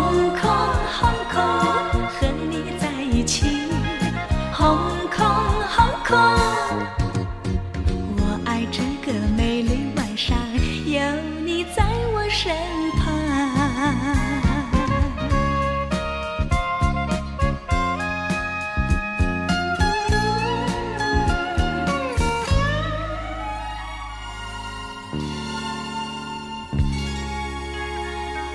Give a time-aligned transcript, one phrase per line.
[0.00, 0.69] 空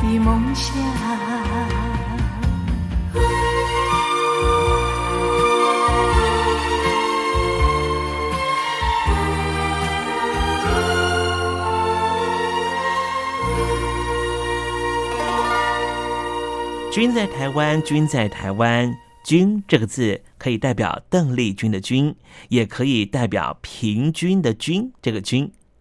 [0.00, 0.74] 的梦想。
[16.90, 18.92] 君在台湾，君在台湾，
[19.24, 22.12] 君这个字可以代表邓丽君的君，
[22.48, 24.92] 也可以代表平均的均。
[25.00, 25.52] 这个均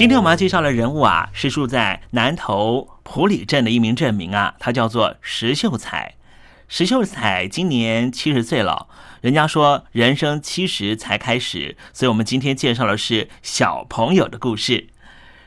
[0.00, 6.14] 今天我们要介绍的人物啊，是住在南投埔里镇的一名镇民啊，他叫做石秀才。
[6.68, 8.88] 石秀才今年七十岁了，
[9.20, 14.88] 人家说人生七十才开始，所以我们今天介绍的是小朋友的故事。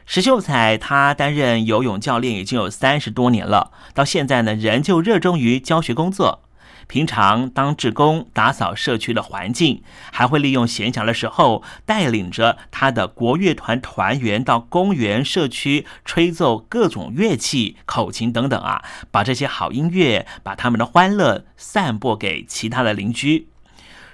[0.06, 6.44] 石秀才他担任游泳教练已经有三十多年了，到现在呢，仍旧热衷于教学工作。
[6.88, 23.48] 平常当志工打扫社区的环境，还会利用闲暇的时候，带领着他的国乐团团员到公园、社区吹奏各种乐器、口琴等等啊，把这些好音乐、把他们的欢乐散播给其他的邻居。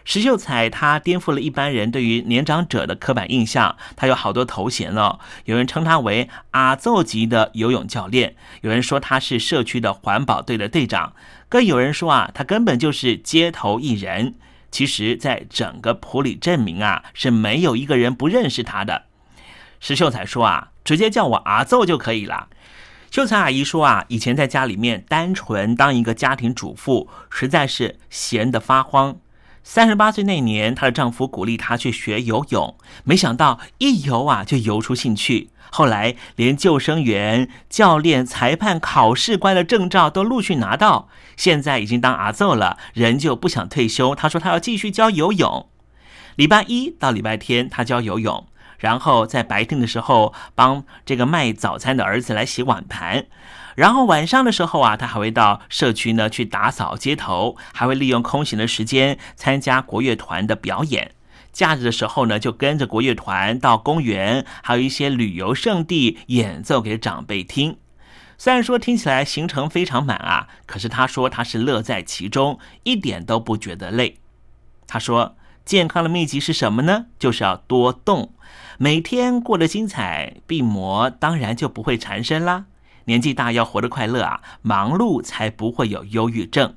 [0.06, 5.20] 石秀才他颠覆了一般人对于年长者的刻板印象，他有好多头衔哦。
[5.46, 11.14] 有人称他为阿奏级的游泳教练，有人说他是社区的环保队的队长，
[11.50, 14.36] 更有人说啊，他根本就是街头艺人。
[14.72, 19.06] 其实，在整个普里镇民啊，是没有一个人不认识他的。
[19.80, 22.50] 石秀才说啊，直接叫我阿奏就可以了。
[23.10, 29.18] 秀才阿姨说啊，以前在家里面单纯当一个家庭主妇，实在是闲得发慌。
[29.64, 35.50] 三十八岁那年，她的丈夫鼓励她去学游泳，没想到一游啊就游出兴趣。
[35.72, 41.08] 后来连救生员、教练、裁判、考试官的证照都陆续拿到，
[41.38, 44.16] 现在已经当阿奏了，人就不想退休。
[44.16, 45.70] 他说他要继续教游泳，
[46.36, 48.48] 礼拜一到礼拜天他教游泳，
[48.80, 53.26] 然后在白天的时候帮这个卖早餐的儿子来洗碗盘。
[53.76, 61.12] 然后晚上的时候啊，他还会到社区呢去打扫街头，还会利用空闲的时间参加国乐团的表演。
[61.60, 67.76] 假日的时候呢，就跟着国乐团到公园，还有一些旅游胜地演奏给长辈听。
[68.38, 74.20] 虽然说听起来行程非常满啊，可是他说他是乐在其中，一点都不觉得累。
[74.88, 75.36] 他说
[75.66, 77.08] 健康的秘籍是什么呢？
[77.20, 78.34] 就是要多动，
[78.78, 82.68] 每天过得精彩，病魔当然就不会缠身啦。
[83.04, 86.76] 年纪大要活得快乐啊，忙碌才不会有忧郁症。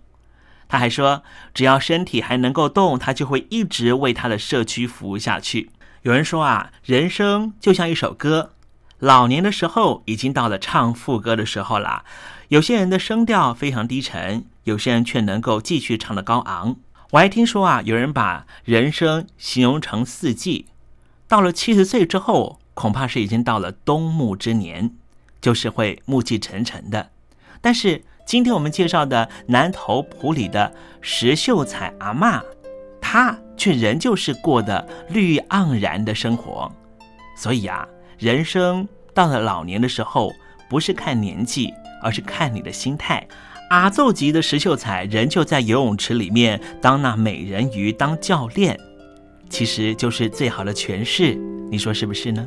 [0.72, 5.68] 他还说，只要身体还能够动，他就会一直为他的社区服务下去。
[6.00, 8.54] 有人说啊，人生就像一首歌，
[8.98, 12.06] 老年的时候已经到了唱副歌的时候了。
[12.48, 16.76] 有些人的声调非常低沉，有些人却能够继续唱得高昂。
[17.10, 20.68] 我还听说啊，有人把人生形容成四季，
[21.28, 24.94] 到了七十岁之后，恐怕是已经到了冬暮之年。
[25.42, 27.10] 就是会暮气沉沉的，
[27.60, 32.42] 但是今天我们介绍的南头埔里的石秀才阿妈，
[33.00, 36.70] 她却仍旧是过的绿盎然的生活。
[37.36, 37.86] 所以啊，
[38.18, 40.32] 人生到了老年的时候，
[40.68, 43.26] 不是看年纪，而是看你的心态。
[43.70, 48.78] 阿奏级的石秀才仍旧在游泳池里面当那美人鱼当教练，
[49.48, 51.34] 其实就是最好的诠释。
[51.70, 52.46] 你说是不是呢？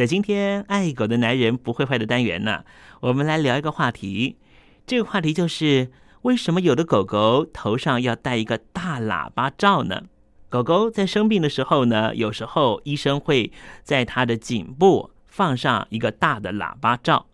[0.00, 2.64] 在今天爱狗的男人不会坏的单元呢，
[3.00, 4.38] 我们来聊一个话题，
[4.86, 5.90] 这个话题就是
[6.22, 10.04] 为什么有的狗狗头上要戴一个大喇叭罩呢？
[10.48, 17.26] 狗狗在生病的时候呢，有时候医生会在它的颈部放上一个大的喇叭罩。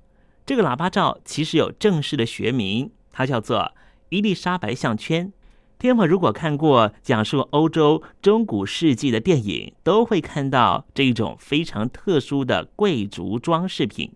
[0.45, 3.75] 这个喇叭罩其实有正式的学名，它叫做
[4.09, 5.33] 伊丽莎白项圈。
[5.79, 14.11] 天父如果看过讲述欧洲中古世纪的电影，都会看到这一种非常特殊的贵族装饰品，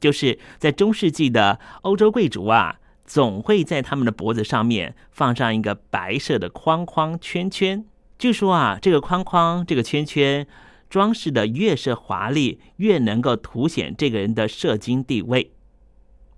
[0.00, 7.84] 就是在中世纪的欧洲贵族啊，总会在他们的脖子上面放上一个白色的框框圈圈。
[8.18, 10.44] 据说啊，这个框框、这个圈圈
[10.90, 15.52] 装饰的越是华丽，越能够凸显这个人的社经地位。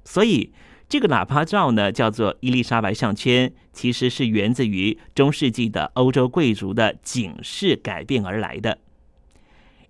[0.04, 0.52] 所以。
[0.88, 8.78] 这个喇叭罩呢，叫做伊丽莎白项圈，其实是源自于中世纪的欧洲贵族的警示改变而来的。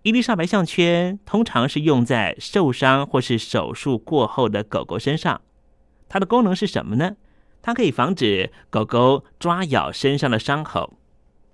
[0.02, 5.42] 伊丽莎白项圈通常是用在受伤或是手术过后的狗狗身上，
[6.08, 7.16] 它的功能是什么呢？
[7.60, 10.94] 它可以防止狗狗抓咬身上的伤口。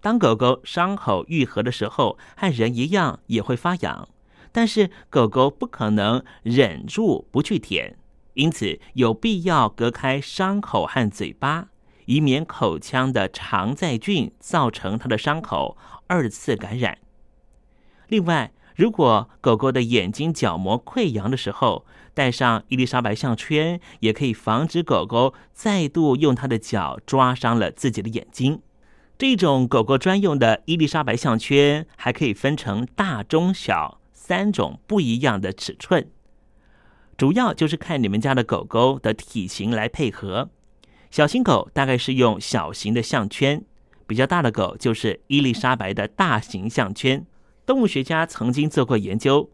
[0.00, 4.08] 当狗狗伤口愈合的时候，和人一样也会发痒，
[4.52, 7.96] 但是狗狗不可能忍住不去舔。
[8.34, 11.68] 因此，有必要隔开伤口和嘴巴，
[12.06, 16.98] 以免口腔的肠在菌造成它的伤口二次感染。
[18.08, 28.60] 另外，如果狗狗的眼睛角膜溃疡的时候，戴上伊丽莎白项圈，也可以防止狗狗再度用它的脚抓伤了自己的眼睛。
[29.18, 36.10] 这种狗狗专用的伊丽莎白项圈，还可以分成大、中、小三种不一样的尺寸。
[37.22, 40.50] 主要就是看你们家的狗狗的体型来配合，
[41.08, 43.62] 小型狗大概是用小型的项圈，
[44.08, 47.24] 比较大的狗就是伊丽莎白的大型项圈。
[47.64, 49.48] 动物学家曾经做过研究，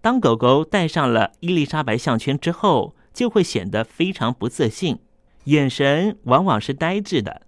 [0.00, 4.98] 当狗狗戴上了伊丽莎白项圈之后，就会显得非常不自信，
[5.44, 7.42] 眼神往往是呆滞的，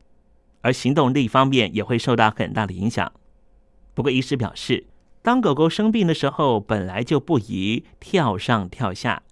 [0.61, 3.13] 而行动力方面也会受到很大的影响。
[3.95, 4.87] 不过，医师表示，
[5.23, 9.25] 当狗狗生病的时候，本来就不宜跳上跳下。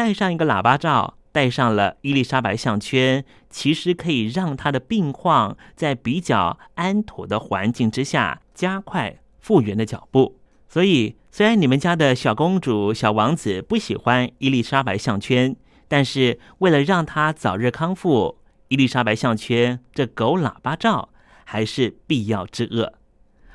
[0.00, 10.38] 戴上一个喇叭罩，戴上了伊丽莎白项圈，其实可以让他的病况在比较安妥的环境之下加快复原的脚步。
[10.70, 15.54] 所以，虽然你们家的小公主、小王子不喜欢伊丽莎白项圈，
[15.86, 21.10] 但是为了让他早日康复，伊丽莎白项圈这狗喇叭罩
[21.44, 22.94] 还是必要之恶。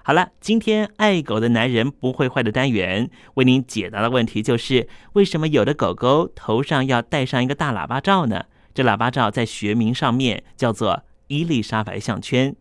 [0.08, 8.46] 好了，今天爱狗的男人不会坏的单元为您解答的问题就是：为什么有的狗狗头上要戴上一个大喇叭罩呢？
[8.72, 12.56] 这喇叭罩在学名上面叫做伊丽莎白项圈。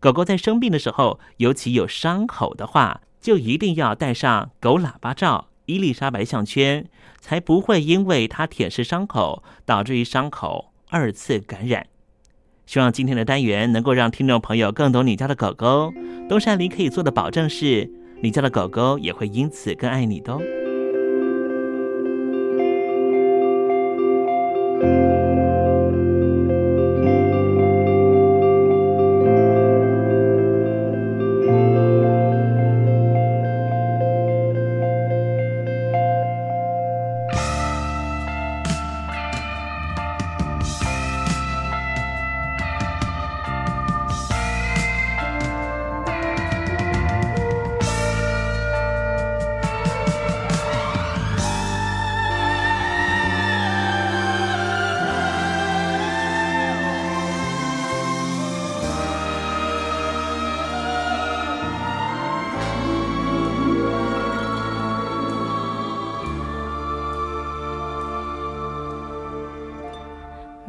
[0.00, 6.86] 狗狗在生病的时候，尤其有伤口的话，就一定要戴上狗喇叭罩、伊丽莎白项圈，
[7.18, 11.86] 才不会因为它舔舐伤口，导致于伤口二次感染。
[12.66, 15.92] 希望今天的单元能够让听众朋友更懂你家的狗狗。
[16.28, 17.90] 东山林可以做的保证是，
[18.22, 20.40] 你家的狗狗也会因此更爱你的哦。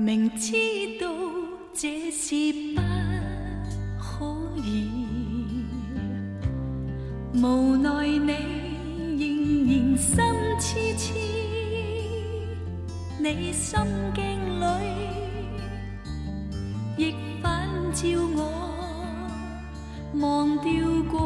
[0.03, 0.51] 明知
[0.99, 1.07] 道
[1.73, 2.35] 这是
[2.75, 2.81] 不
[3.97, 4.89] 可以，
[7.33, 8.33] 无奈你
[9.17, 9.23] 仍
[9.65, 10.17] 然心
[10.59, 11.13] 痴痴，
[13.17, 13.79] 你心
[14.13, 14.21] 境
[14.59, 14.63] 里
[16.97, 18.41] 亦反照我，
[20.19, 20.69] 忘掉
[21.09, 21.17] 过